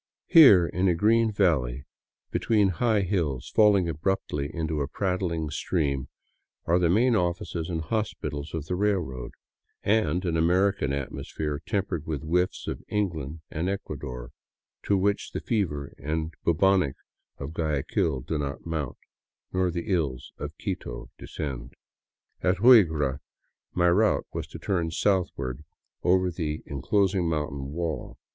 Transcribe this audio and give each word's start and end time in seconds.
Here, 0.25 0.65
in 0.65 0.87
a 0.87 0.95
green 0.95 1.31
valley 1.31 1.85
be 2.31 2.39
tween 2.39 2.69
high 2.69 3.01
hills 3.01 3.51
falling 3.55 3.87
abruptly 3.87 4.49
into 4.51 4.81
a 4.81 4.87
prattling 4.87 5.51
stream, 5.51 6.07
are 6.65 6.79
the 6.79 6.89
main 6.89 7.15
offices 7.15 7.69
and 7.69 7.81
hospitals 7.81 8.55
of 8.55 8.65
the 8.65 8.75
railroad, 8.75 9.29
and 9.83 10.25
an 10.25 10.37
American 10.37 10.91
atmosphere, 10.91 11.61
tempered 11.67 12.07
with 12.07 12.23
whiffs 12.23 12.65
of 12.67 12.81
England 12.87 13.41
and 13.51 13.69
Ecuador, 13.69 14.31
to 14.85 14.97
which 14.97 15.33
the 15.33 15.39
fever 15.39 15.93
and 15.99 16.33
bubonic 16.43 16.95
of 17.37 17.53
Guayaquil 17.53 18.21
do 18.21 18.39
not 18.39 18.65
mount, 18.65 18.97
nor 19.53 19.69
the 19.69 19.85
ills 19.93 20.33
of 20.39 20.57
Quito 20.57 21.11
descend. 21.19 21.75
At 22.41 22.57
Huigra 22.57 23.19
my 23.75 23.89
route 23.91 24.25
was 24.33 24.47
to 24.47 24.57
turn 24.57 24.89
southward 24.89 25.63
over 26.01 26.31
the 26.31 26.63
enclosing 26.65 27.29
moun 27.29 27.49
tain 27.51 27.71
wall. 27.73 28.17